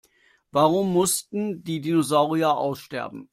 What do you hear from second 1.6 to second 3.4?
die Dinosaurier aussterben?